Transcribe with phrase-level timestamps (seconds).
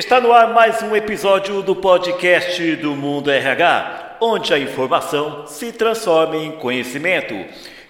[0.00, 5.72] Está no ar mais um episódio do podcast do Mundo RH, onde a informação se
[5.72, 7.34] transforma em conhecimento.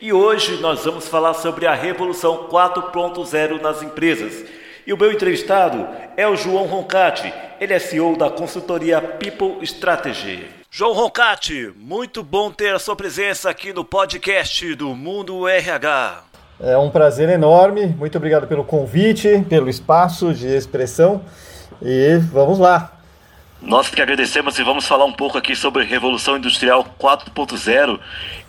[0.00, 4.44] E hoje nós vamos falar sobre a Revolução 4.0 nas empresas.
[4.84, 5.86] E o meu entrevistado
[6.16, 10.48] é o João Roncati, ele é CEO da consultoria People Strategy.
[10.68, 16.24] João Roncati, muito bom ter a sua presença aqui no podcast do Mundo RH.
[16.58, 21.22] É um prazer enorme, muito obrigado pelo convite, pelo espaço de expressão
[21.82, 22.92] e vamos lá.
[23.62, 27.98] Nós que agradecemos e vamos falar um pouco aqui sobre Revolução Industrial 4.0.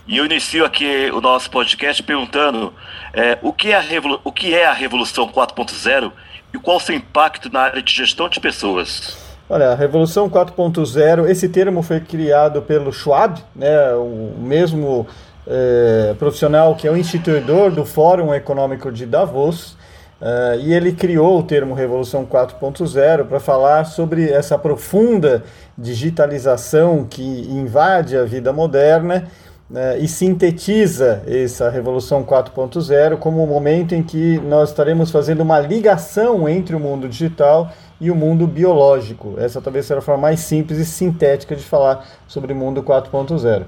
[0.08, 2.74] E eu inicio aqui o nosso podcast perguntando
[3.14, 3.84] é, o, que é a
[4.24, 6.12] o que é a Revolução 4.0
[6.54, 9.18] e qual o seu impacto na área de gestão de pessoas.
[9.50, 15.06] Olha, a Revolução 4.0, esse termo foi criado pelo Schwab, né, o mesmo
[15.46, 19.76] é, profissional que é o instituidor do Fórum Econômico de Davos,
[20.22, 25.44] Uh, e ele criou o termo Revolução 4.0 para falar sobre essa profunda
[25.76, 29.28] digitalização que invade a vida moderna
[29.72, 35.60] uh, e sintetiza essa Revolução 4.0 como o momento em que nós estaremos fazendo uma
[35.60, 39.34] ligação entre o mundo digital e o mundo biológico.
[39.40, 43.64] Essa talvez seja a forma mais simples e sintética de falar sobre o mundo 4.0.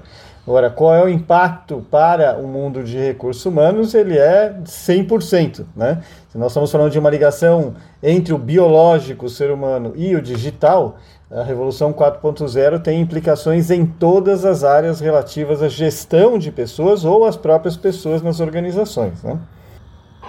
[0.46, 3.94] Agora, qual é o impacto para o mundo de recursos humanos?
[3.94, 5.64] Ele é 100%.
[5.74, 6.02] Né?
[6.28, 10.20] Se nós estamos falando de uma ligação entre o biológico, o ser humano, e o
[10.20, 10.98] digital,
[11.30, 17.24] a Revolução 4.0 tem implicações em todas as áreas relativas à gestão de pessoas ou
[17.24, 19.22] às próprias pessoas nas organizações.
[19.22, 19.38] Né?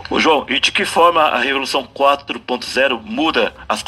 [0.10, 3.84] Ô João, e de que forma a Revolução 4.0 muda as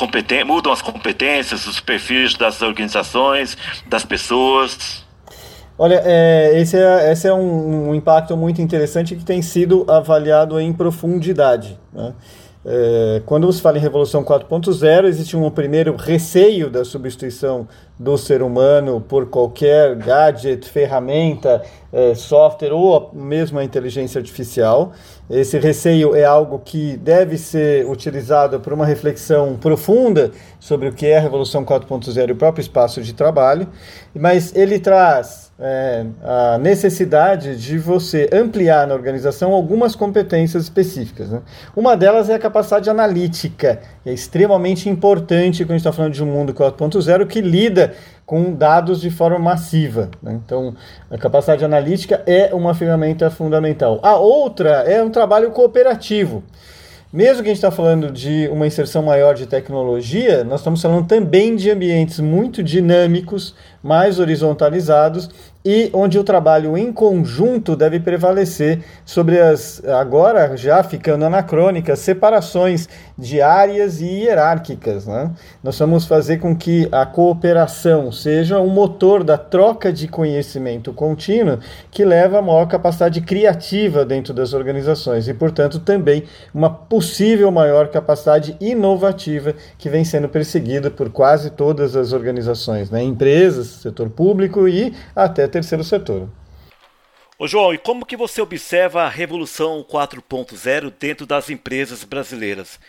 [0.45, 5.06] mudam as competências, os perfis das organizações, das pessoas?
[5.79, 10.59] Olha, é, esse, é, esse é um, um, impacto muito interessante que tem sido avaliado
[10.59, 11.79] em profundidade.
[11.93, 12.13] Né?
[12.65, 17.67] É, quando você fala em Revolução 4.0, existe um primeiro receio da substituição
[17.99, 24.91] do ser humano por qualquer gadget, ferramenta, é, software ou mesmo a inteligência artificial.
[25.29, 31.07] Esse receio é algo que deve ser utilizado por uma reflexão profunda sobre o que
[31.07, 33.67] é a Revolução 4.0 e o próprio espaço de trabalho,
[34.13, 41.29] mas ele traz é, a necessidade de você ampliar na organização algumas competências específicas.
[41.29, 41.41] Né?
[41.75, 46.23] Uma delas é a capacidade analítica, é extremamente importante quando a gente está falando de
[46.23, 47.93] um mundo 4.0 que lida
[48.25, 50.09] com dados de forma massiva.
[50.21, 50.39] Né?
[50.45, 50.75] Então,
[51.11, 53.99] a capacidade analítica é uma ferramenta fundamental.
[54.01, 56.43] A outra é um trabalho cooperativo.
[57.11, 61.07] Mesmo que a gente está falando de uma inserção maior de tecnologia, nós estamos falando
[61.07, 63.55] também de ambientes muito dinâmicos,
[63.87, 65.29] mais horizontalizados
[65.69, 72.87] e onde o trabalho em conjunto deve prevalecer sobre as, agora já ficando anacrônicas, separações
[73.17, 75.05] diárias e hierárquicas.
[75.05, 75.29] Né?
[75.61, 81.59] Nós vamos fazer com que a cooperação seja um motor da troca de conhecimento contínuo
[81.91, 86.23] que leva a maior capacidade criativa dentro das organizações e, portanto, também
[86.53, 93.03] uma possível maior capacidade inovativa que vem sendo perseguida por quase todas as organizações, né?
[93.03, 96.29] empresas, setor público e até terceiro setor.
[97.39, 102.79] Ô João, e como que você observa a revolução 4.0 dentro das empresas brasileiras?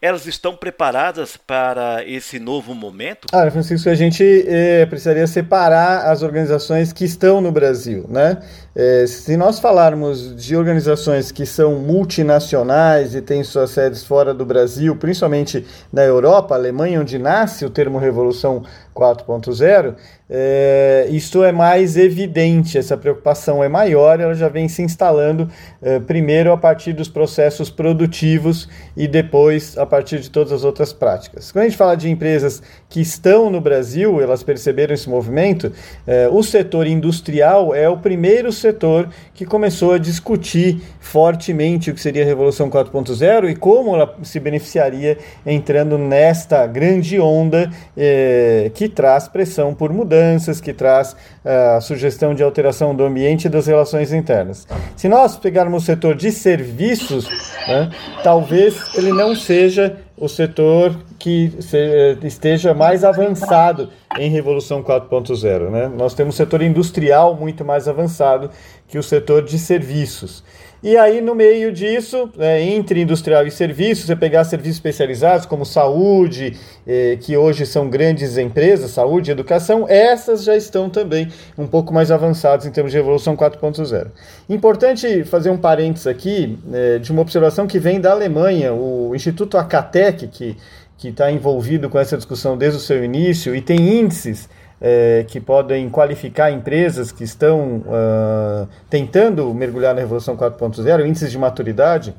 [0.00, 3.26] Elas estão preparadas para esse novo momento?
[3.32, 8.38] Ah, Francisco, a gente é, precisaria separar as organizações que estão no Brasil, né?
[8.76, 14.46] É, se nós falarmos de organizações que são multinacionais e têm suas sedes fora do
[14.46, 18.62] Brasil, principalmente na Europa, Alemanha, onde nasce o termo Revolução
[18.94, 19.96] 4.0,
[20.30, 25.48] é, isto é mais evidente, essa preocupação é maior, ela já vem se instalando
[25.82, 30.92] é, primeiro a partir dos processos produtivos e depois a partir de todas as outras
[30.92, 31.50] práticas.
[31.50, 35.72] Quando a gente fala de empresas que estão no Brasil, elas perceberam esse movimento,
[36.06, 42.00] é, o setor industrial é o primeiro setor que começou a discutir fortemente o que
[42.00, 48.88] seria a Revolução 4.0 e como ela se beneficiaria entrando nesta grande onda é, que
[48.88, 53.48] traz pressão por mudança mudanças, que traz uh, a sugestão de alteração do ambiente e
[53.48, 54.66] das relações internas.
[54.96, 57.28] Se nós pegarmos o setor de serviços,
[57.66, 57.90] né,
[58.22, 59.77] talvez ele não seja
[60.16, 63.88] o setor que se, esteja mais avançado
[64.18, 65.70] em Revolução 4.0.
[65.70, 65.88] Né?
[65.88, 68.50] Nós temos o setor industrial muito mais avançado
[68.88, 70.42] que o setor de serviços.
[70.80, 75.66] E aí, no meio disso, é, entre industrial e serviços, você pegar serviços especializados como
[75.66, 81.66] saúde, eh, que hoje são grandes empresas, saúde e educação, essas já estão também um
[81.66, 84.12] pouco mais avançadas em termos de Revolução 4.0.
[84.48, 89.58] Importante fazer um parênteses aqui eh, de uma observação que vem da Alemanha, o Instituto
[89.58, 90.56] Acatec, que
[90.98, 94.48] que está envolvido com essa discussão desde o seu início e tem índices
[94.80, 101.38] é, que podem qualificar empresas que estão uh, tentando mergulhar na Revolução 4.0, índices de
[101.38, 102.14] maturidade,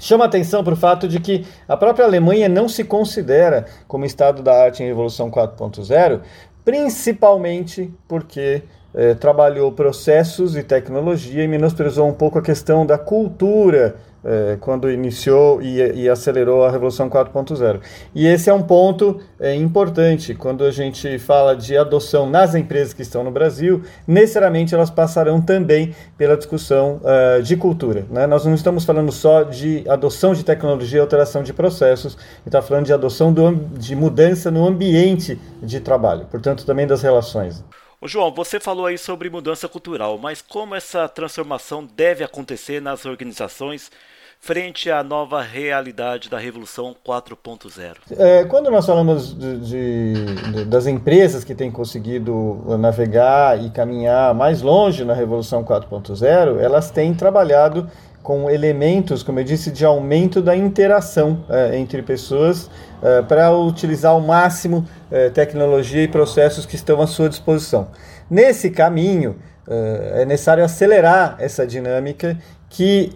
[0.00, 4.42] chama atenção para o fato de que a própria Alemanha não se considera como estado
[4.42, 6.20] da arte em Revolução 4.0,
[6.64, 8.62] principalmente porque
[8.94, 14.90] eh, trabalhou processos e tecnologia e menosprezou um pouco a questão da cultura é, quando
[14.90, 17.80] iniciou e, e, acelerou a Revolução 4.0.
[18.14, 20.34] E esse é um ponto é, importante.
[20.34, 25.40] Quando a gente fala de adoção nas empresas que estão no Brasil, necessariamente elas passarão
[25.40, 28.06] também pela discussão uh, de cultura.
[28.10, 28.26] Né?
[28.26, 32.16] Nós não estamos falando só de adoção de tecnologia e alteração de processos,
[32.46, 37.62] está falando de adoção do, de mudança no ambiente de trabalho, portanto, também das relações.
[38.04, 43.06] Ô João, você falou aí sobre mudança cultural, mas como essa transformação deve acontecer nas
[43.06, 43.90] organizações
[44.38, 47.94] frente à nova realidade da Revolução 4.0?
[48.10, 54.34] É, quando nós falamos de, de, de, das empresas que têm conseguido navegar e caminhar
[54.34, 57.90] mais longe na Revolução 4.0, elas têm trabalhado
[58.24, 62.70] com elementos, como eu disse, de aumento da interação é, entre pessoas
[63.02, 67.88] é, para utilizar ao máximo é, tecnologia e processos que estão à sua disposição.
[68.30, 69.36] Nesse caminho,
[69.68, 72.38] é, necessário acelerar essa dinâmica
[72.70, 73.12] que,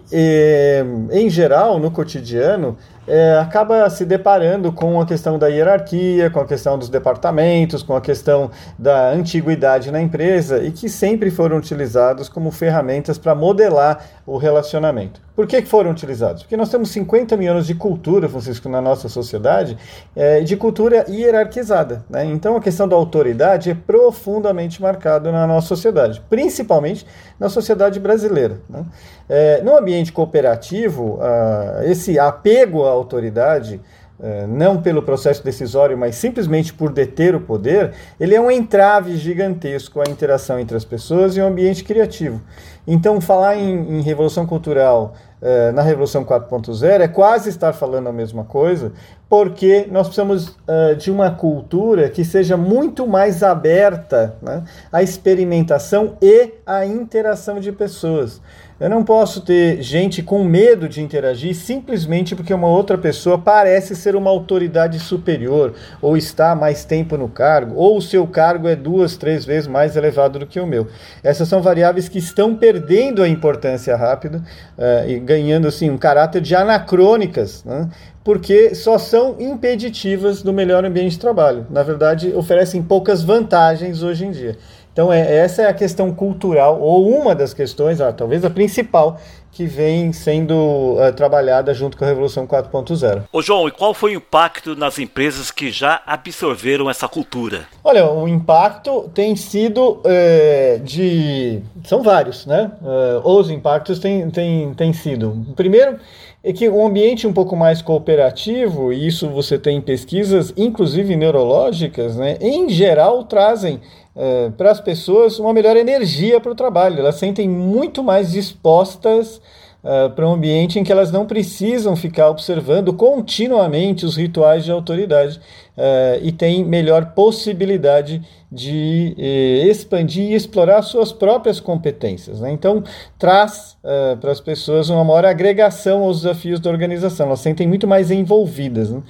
[1.11, 2.77] em geral, no cotidiano,
[3.09, 7.95] é, acaba se deparando com a questão da hierarquia, com a questão dos departamentos, com
[7.95, 14.05] a questão da antiguidade na empresa e que sempre foram utilizados como ferramentas para modelar
[14.25, 15.19] o relacionamento.
[15.35, 16.43] Por que foram utilizados?
[16.43, 19.77] Porque nós temos 50 mil anos de cultura, Francisco, na nossa sociedade,
[20.13, 22.03] é, de cultura hierarquizada.
[22.09, 22.25] Né?
[22.25, 27.07] Então a questão da autoridade é profundamente marcada na nossa sociedade, principalmente
[27.39, 28.59] na sociedade brasileira.
[28.69, 28.83] Né?
[29.29, 33.81] É, no ambiente cooperativo, ah, esse apego à autoridade,
[34.21, 39.17] eh, não pelo processo decisório, mas simplesmente por deter o poder, ele é um entrave
[39.17, 42.41] gigantesco à interação entre as pessoas e o ambiente criativo.
[42.85, 48.11] Então, falar em, em revolução cultural eh, na Revolução 4.0 é quase estar falando a
[48.11, 48.91] mesma coisa,
[49.29, 56.17] porque nós precisamos uh, de uma cultura que seja muito mais aberta né, à experimentação
[56.21, 58.41] e à interação de pessoas.
[58.79, 63.93] Eu não posso ter gente com medo de interagir simplesmente porque uma outra pessoa parece
[63.93, 68.77] ser uma autoridade superior, ou está mais tempo no cargo, ou o seu cargo é
[68.77, 70.87] duas, três vezes mais elevado do que o meu.
[71.21, 74.41] Essas são variáveis que estão perdendo a importância rápida
[74.77, 77.89] uh, e ganhando assim, um caráter de anacrônicas, né?
[78.23, 81.65] porque só são impeditivas do melhor ambiente de trabalho.
[81.69, 84.55] Na verdade, oferecem poucas vantagens hoje em dia.
[84.99, 89.17] Então, é, essa é a questão cultural, ou uma das questões, talvez a principal,
[89.49, 93.23] que vem sendo uh, trabalhada junto com a Revolução 4.0.
[93.31, 97.65] Ô João, e qual foi o impacto nas empresas que já absorveram essa cultura?
[97.81, 101.61] Olha, o impacto tem sido é, de.
[101.85, 102.69] São vários, né?
[102.81, 105.45] Uh, os impactos têm, têm, têm sido.
[105.55, 105.97] Primeiro,
[106.43, 112.15] é que um ambiente um pouco mais cooperativo, e isso você tem pesquisas, inclusive neurológicas,
[112.15, 113.81] né, em geral trazem
[114.15, 116.99] é, para as pessoas uma melhor energia para o trabalho.
[116.99, 119.41] Elas sentem muito mais dispostas
[119.83, 124.71] uh, para um ambiente em que elas não precisam ficar observando continuamente os rituais de
[124.71, 125.39] autoridade
[125.77, 128.21] uh, e têm melhor possibilidade
[128.51, 132.39] de eh, expandir e explorar suas próprias competências.
[132.39, 132.51] Né?
[132.51, 132.83] Então,
[133.17, 137.87] traz uh, para as pessoas uma maior agregação aos desafios da organização, elas sentem muito
[137.87, 138.89] mais envolvidas.
[138.89, 139.03] Né?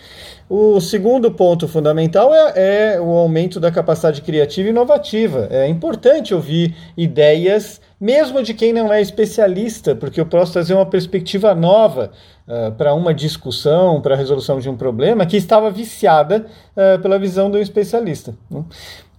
[0.50, 5.48] O segundo ponto fundamental é, é, o aumento da capacidade criativa e inovativa.
[5.50, 10.86] É importante ouvir ideias mesmo de quem não é especialista, porque eu posso trazer uma
[10.86, 12.12] perspectiva nova
[12.50, 17.20] uh, para uma discussão, para a resolução de um problema que estava viciada uh, pela
[17.20, 18.36] visão do especialista.
[18.50, 18.64] Né?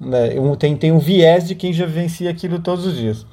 [0.00, 3.26] Né, tem, tem um viés de quem já vivencia aquilo todos os dias.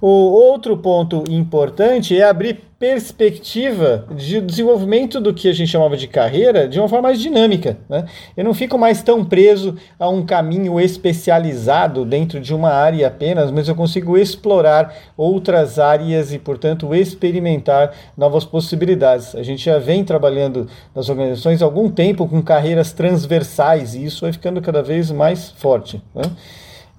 [0.00, 6.08] O outro ponto importante é abrir perspectiva de desenvolvimento do que a gente chamava de
[6.08, 7.78] carreira de uma forma mais dinâmica.
[7.88, 8.04] Né?
[8.36, 13.52] Eu não fico mais tão preso a um caminho especializado dentro de uma área apenas,
[13.52, 19.32] mas eu consigo explorar outras áreas e, portanto, experimentar novas possibilidades.
[19.42, 24.20] A gente já vem trabalhando nas organizações há algum tempo com carreiras transversais e isso
[24.20, 26.00] vai ficando cada vez mais forte.
[26.14, 26.22] Né?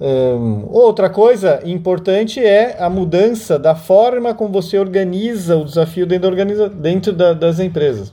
[0.01, 6.23] Um, outra coisa importante é a mudança da forma como você organiza o desafio dentro,
[6.23, 8.09] da organiza dentro da, das empresas.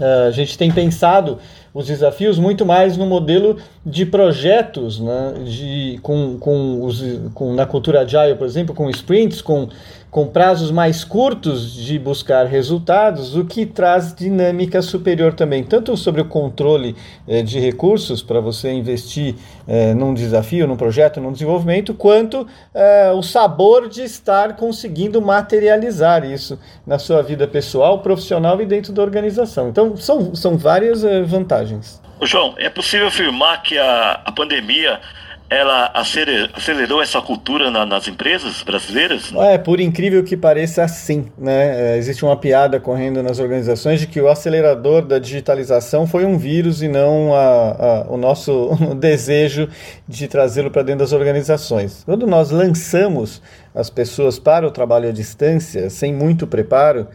[0.00, 1.38] Uh, a gente tem pensado
[1.72, 7.66] os desafios muito mais no modelo de projetos, né, de, com, com, os, com na
[7.66, 9.68] cultura agile, por exemplo, com sprints, com
[10.16, 16.22] com prazos mais curtos de buscar resultados, o que traz dinâmica superior também, tanto sobre
[16.22, 16.96] o controle
[17.28, 19.34] eh, de recursos para você investir
[19.68, 26.24] eh, num desafio, num projeto, num desenvolvimento, quanto eh, o sabor de estar conseguindo materializar
[26.24, 29.68] isso na sua vida pessoal, profissional e dentro da organização.
[29.68, 32.00] Então, são, são várias eh, vantagens.
[32.22, 34.98] João, é possível afirmar que a, a pandemia
[35.48, 39.32] ela acelerou essa cultura na, nas empresas brasileiras?
[39.34, 41.30] É, por incrível que pareça, sim.
[41.38, 41.94] Né?
[41.94, 46.36] É, existe uma piada correndo nas organizações de que o acelerador da digitalização foi um
[46.36, 49.68] vírus e não a, a, o nosso desejo
[50.08, 52.02] de trazê-lo para dentro das organizações.
[52.04, 53.40] Quando nós lançamos
[53.74, 57.06] as pessoas para o trabalho à distância, sem muito preparo,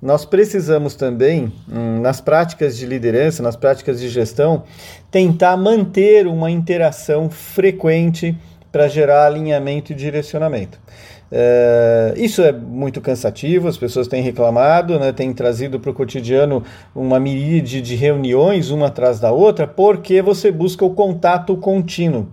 [0.00, 4.62] nós precisamos também, hum, nas práticas de liderança, nas práticas de gestão,
[5.10, 8.36] tentar manter uma interação frequente
[8.70, 10.78] para gerar alinhamento e direcionamento.
[11.30, 16.62] É, isso é muito cansativo, as pessoas têm reclamado, né, têm trazido para o cotidiano
[16.94, 22.28] uma miríade de reuniões, uma atrás da outra, porque você busca o contato contínuo.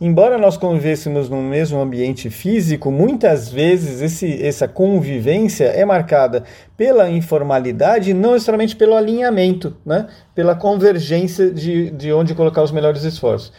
[0.00, 6.44] Embora nós convivêssemos no mesmo ambiente físico, muitas vezes esse, essa convivência é marcada
[6.76, 13.02] pela informalidade, não necessariamente pelo alinhamento, né, pela convergência de, de onde colocar os melhores
[13.02, 13.52] esforços.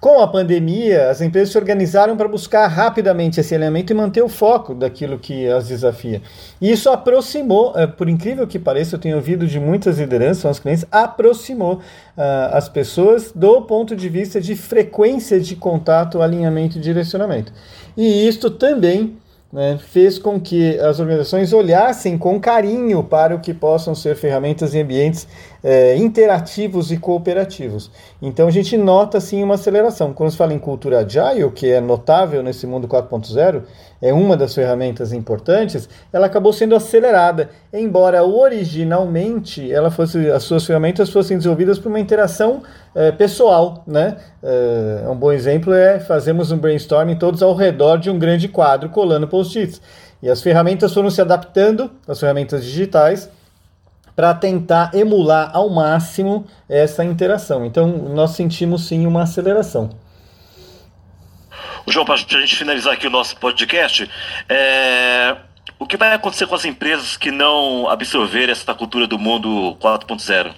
[0.00, 4.28] Com a pandemia, as empresas se organizaram para buscar rapidamente esse elemento e manter o
[4.28, 6.22] foco daquilo que as desafia.
[6.60, 10.50] E isso aproximou, eh, por incrível que pareça, eu tenho ouvido de muitas lideranças, são
[10.52, 11.80] os clientes, aproximou uh,
[12.52, 17.52] as pessoas do ponto de vista de frequência de contato, alinhamento e direcionamento.
[17.96, 19.16] E isto também
[19.52, 24.74] né, fez com que as organizações olhassem com carinho para o que possam ser ferramentas
[24.74, 25.26] e ambientes
[25.62, 27.90] é, interativos e cooperativos.
[28.20, 30.12] Então a gente nota sim uma aceleração.
[30.12, 33.62] Quando se fala em cultura agile, que é notável nesse mundo 4.0,
[34.00, 40.64] é uma das ferramentas importantes, ela acabou sendo acelerada, embora originalmente ela fosse, as suas
[40.64, 42.62] ferramentas fossem desenvolvidas para uma interação
[42.94, 43.82] é, pessoal.
[43.86, 44.16] Né?
[44.40, 48.88] É, um bom exemplo é fazemos um brainstorming todos ao redor de um grande quadro
[48.88, 49.80] colando post-its.
[50.20, 53.30] E as ferramentas foram se adaptando, as ferramentas digitais,
[54.16, 57.64] para tentar emular ao máximo essa interação.
[57.64, 59.90] Então, nós sentimos sim uma aceleração.
[61.86, 64.10] João, para a gente finalizar aqui o nosso podcast,
[64.48, 65.36] é...
[65.78, 70.52] o que vai acontecer com as empresas que não absorverem essa cultura do mundo 4.0?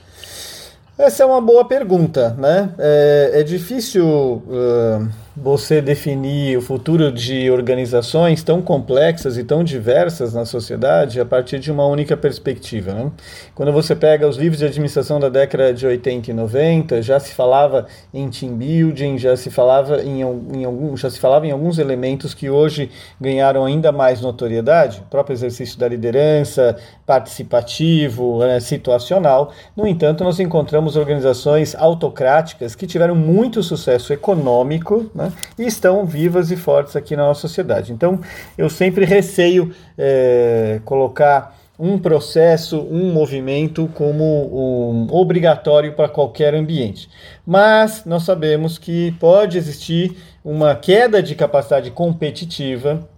[0.99, 2.75] Essa é uma boa pergunta, né?
[2.79, 5.09] É, é difícil uh,
[5.43, 11.59] você definir o futuro de organizações tão complexas e tão diversas na sociedade a partir
[11.59, 12.93] de uma única perspectiva.
[12.93, 13.11] Né?
[13.55, 17.33] Quando você pega os livros de administração da década de 80 e 90, já se
[17.33, 21.79] falava em team building, já se falava em, em, algum, já se falava em alguns
[21.79, 29.53] elementos que hoje ganharam ainda mais notoriedade, o próprio exercício da liderança, participativo, né, situacional.
[29.75, 35.30] No entanto, nós encontramos organizações autocráticas que tiveram muito sucesso econômico, né?
[35.59, 37.93] E estão vivas e fortes aqui na nossa sociedade.
[37.93, 38.21] Então,
[38.57, 47.09] eu sempre receio é, colocar um processo, um movimento como um, obrigatório para qualquer ambiente.
[47.47, 53.09] Mas nós sabemos que pode existir uma queda de capacidade competitiva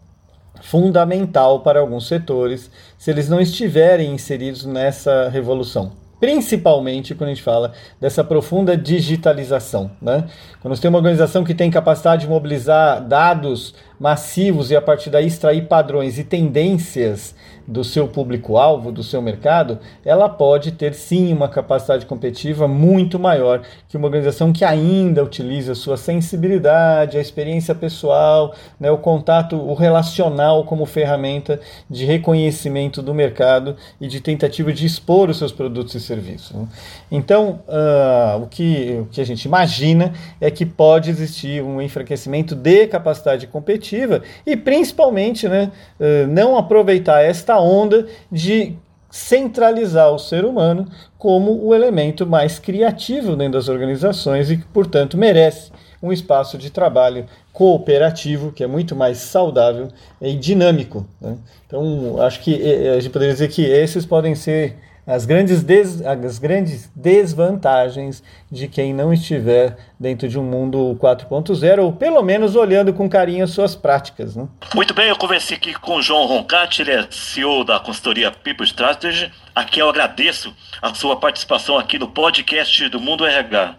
[0.63, 7.43] fundamental para alguns setores se eles não estiverem inseridos nessa revolução principalmente quando a gente
[7.43, 9.91] fala dessa profunda digitalização.
[10.01, 10.23] Né?
[10.61, 15.11] Quando você tem uma organização que tem capacidade de mobilizar dados massivos e a partir
[15.11, 17.35] daí extrair padrões e tendências
[17.67, 23.63] do seu público-alvo, do seu mercado, ela pode ter sim uma capacidade competitiva muito maior
[23.89, 29.75] que uma organização que ainda utiliza sua sensibilidade, a experiência pessoal, né, o contato, o
[29.75, 35.95] relacional como ferramenta de reconhecimento do mercado e de tentativa de expor os seus produtos
[35.95, 36.57] e serviços.
[36.57, 36.67] Né?
[37.11, 42.55] Então, uh, o, que, o que a gente imagina é que pode existir um enfraquecimento
[42.55, 48.77] de capacidade competitiva e principalmente né, eh, não aproveitar esta onda de
[49.11, 55.19] centralizar o ser humano como o elemento mais criativo dentro das organizações e que, portanto,
[55.19, 55.71] merece
[56.03, 59.89] um espaço de trabalho cooperativo, que é muito mais saudável
[60.21, 61.07] e dinâmico.
[61.21, 61.37] Né?
[61.67, 66.01] Então, acho que eh, a gente poderia dizer que esses podem ser as grandes, des,
[66.03, 72.55] as grandes desvantagens de quem não estiver dentro de um mundo 4.0, ou pelo menos
[72.55, 74.37] olhando com carinho as suas práticas.
[74.37, 74.47] Né?
[74.75, 78.65] Muito bem, eu conversei aqui com o João Roncati, ele é CEO da consultoria People
[78.65, 79.31] Strategy.
[79.55, 83.77] Aqui eu agradeço a sua participação aqui no podcast do Mundo RH.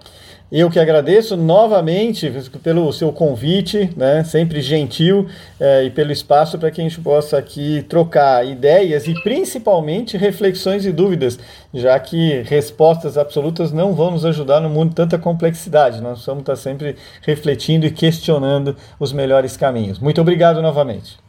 [0.56, 2.32] Eu que agradeço novamente
[2.62, 5.28] pelo seu convite, né, sempre gentil,
[5.60, 10.86] é, e pelo espaço para que a gente possa aqui trocar ideias e principalmente reflexões
[10.86, 11.40] e dúvidas,
[11.74, 16.00] já que respostas absolutas não vão nos ajudar no mundo tanta complexidade.
[16.00, 19.98] Nós vamos estar sempre refletindo e questionando os melhores caminhos.
[19.98, 21.23] Muito obrigado novamente.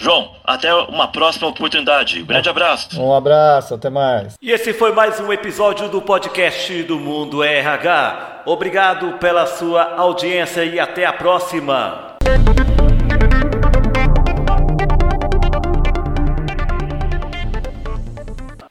[0.00, 2.22] João, até uma próxima oportunidade.
[2.22, 2.98] Um grande abraço.
[2.98, 4.34] Um abraço, até mais.
[4.40, 8.44] E esse foi mais um episódio do podcast do Mundo RH.
[8.46, 12.09] Obrigado pela sua audiência e até a próxima.